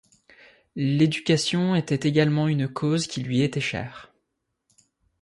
[0.75, 4.11] L’éducation était également une cause qui lui était chère.